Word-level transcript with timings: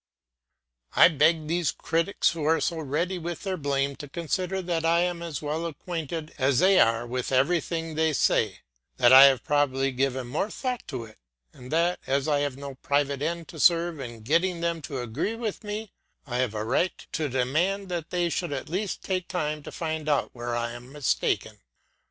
I 0.95 1.09
beg 1.09 1.45
these 1.45 1.69
critics 1.71 2.31
who 2.31 2.43
are 2.45 2.59
so 2.59 2.79
ready 2.79 3.19
with 3.19 3.43
their 3.43 3.55
blame 3.55 3.95
to 3.97 4.09
consider 4.09 4.59
that 4.63 4.83
I 4.83 5.01
am 5.01 5.21
as 5.21 5.43
well 5.43 5.67
acquainted 5.67 6.33
as 6.39 6.57
they 6.57 6.79
are 6.79 7.05
with 7.05 7.31
everything 7.31 7.93
they 7.93 8.11
say, 8.13 8.61
that 8.97 9.13
I 9.13 9.25
have 9.25 9.43
probably 9.43 9.91
given 9.91 10.25
more 10.25 10.49
thought 10.49 10.87
to 10.87 11.03
it, 11.03 11.19
and 11.53 11.71
that, 11.71 11.99
as 12.07 12.27
I 12.27 12.39
have 12.39 12.57
no 12.57 12.73
private 12.73 13.21
end 13.21 13.47
to 13.49 13.59
serve 13.59 13.99
in 13.99 14.21
getting 14.23 14.61
them 14.61 14.81
to 14.89 15.01
agree 15.01 15.35
with 15.35 15.63
me, 15.63 15.91
I 16.25 16.37
have 16.37 16.55
a 16.55 16.65
right 16.65 16.97
to 17.11 17.29
demand 17.29 17.89
that 17.89 18.09
they 18.09 18.29
should 18.29 18.51
at 18.53 18.69
least 18.69 19.03
take 19.03 19.27
time 19.27 19.61
to 19.61 19.71
find 19.71 20.09
out 20.09 20.31
where 20.33 20.55
I 20.55 20.71
am 20.71 20.91
mistaken. 20.91 21.59